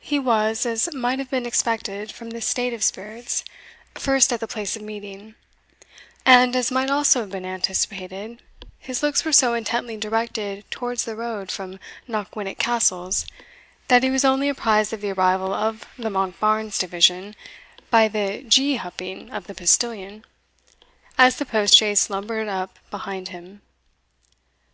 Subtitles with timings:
[0.00, 3.42] He was, as might have been expected from this state of spirits,
[3.94, 5.34] first at the place of meeting,
[6.26, 8.42] and, as might also have been anticipated,
[8.78, 13.24] his looks were so intently directed towards the road from Knockwinnock Castles
[13.86, 17.34] that he was only apprized of the arrival of the Monkbarns division
[17.90, 20.22] by the gee hupping of the postilion,
[21.16, 23.62] as the post chaise lumbered up behind him.